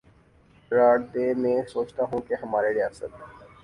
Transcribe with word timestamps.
قرار 0.71 0.97
دے 1.13 1.25
میںسوچتاہوں 1.41 2.21
کہ 2.27 2.33
ہماری 2.43 2.71
ریاست 2.77 3.11